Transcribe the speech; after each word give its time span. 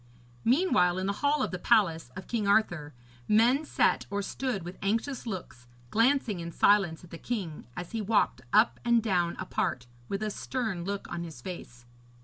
Meanwhile, 0.43 0.97
in 0.97 1.05
the 1.05 1.13
hall 1.21 1.43
of 1.43 1.51
the 1.51 1.59
palace 1.59 2.09
of 2.15 2.25
King 2.25 2.47
Arthur, 2.47 2.95
men 3.27 3.65
sat 3.65 4.07
or 4.09 4.23
stood 4.23 4.63
with 4.63 4.79
anxious 4.81 5.27
looks, 5.27 5.67
glancing 5.91 6.39
in 6.39 6.51
silence 6.51 7.03
at 7.03 7.11
the 7.11 7.19
king, 7.19 7.67
as 7.77 7.91
he 7.91 8.01
walked 8.01 8.41
up 8.51 8.79
and 8.83 9.03
down 9.03 9.35
apart, 9.37 9.85
with 10.09 10.23
a 10.23 10.31
stern 10.31 10.83
look 10.85 11.07
on 11.11 11.23
his 11.23 11.39
face. 11.39 11.85